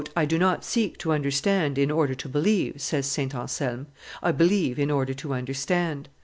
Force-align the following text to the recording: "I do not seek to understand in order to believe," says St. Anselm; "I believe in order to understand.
"I 0.17 0.25
do 0.25 0.39
not 0.39 0.65
seek 0.65 0.97
to 0.97 1.11
understand 1.11 1.77
in 1.77 1.91
order 1.91 2.15
to 2.15 2.27
believe," 2.27 2.81
says 2.81 3.05
St. 3.05 3.35
Anselm; 3.35 3.85
"I 4.23 4.31
believe 4.31 4.79
in 4.79 4.89
order 4.89 5.13
to 5.13 5.35
understand. 5.35 6.09